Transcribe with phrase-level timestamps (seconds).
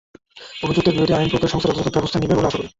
[0.63, 2.67] অভিযুক্তের বিরুদ্ধে আইন প্রয়োগকারী সংস্থা যথাযথ ব্যবস্থা নেবে বলে আশা করি।